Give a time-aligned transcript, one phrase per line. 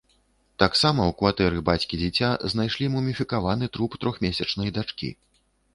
[0.61, 5.09] Таксама ў кватэры бацькі дзіця знайшлі муміфікаваны труп трохмесячнай дачкі.